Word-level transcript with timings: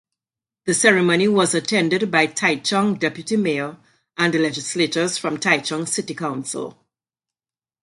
The 0.65 0.73
ceremony 0.73 1.27
was 1.27 1.53
attended 1.53 2.09
by 2.09 2.25
Taichung 2.25 2.97
Deputy 2.97 3.35
Mayor 3.37 3.77
and 4.17 4.33
legislators 4.33 5.19
from 5.19 5.37
Taichung 5.37 5.87
City 5.87 6.15
Council. 6.15 6.75